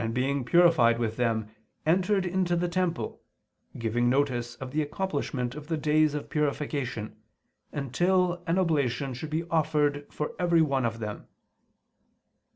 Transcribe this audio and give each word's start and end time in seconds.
being 0.11 0.43
purified 0.43 0.97
with 0.97 1.15
them, 1.15 1.49
entered 1.85 2.25
into 2.25 2.55
the 2.55 2.67
temple, 2.67 3.21
giving 3.77 4.09
notice 4.09 4.55
of 4.55 4.71
the 4.71 4.81
accomplishment 4.81 5.53
of 5.53 5.67
the 5.67 5.77
days 5.77 6.15
of 6.15 6.27
purification, 6.27 7.15
until 7.71 8.41
an 8.47 8.57
oblation 8.57 9.13
should 9.13 9.29
be 9.29 9.43
offered 9.51 10.07
for 10.11 10.31
every 10.39 10.59
one 10.63 10.85
of 10.85 10.97
them." 10.97 11.27